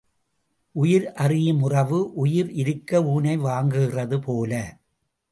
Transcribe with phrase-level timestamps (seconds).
[0.75, 4.79] உயிர் அறியும் உறவு, உயிர் இருக்க ஊனை வாங்குகிறது போல.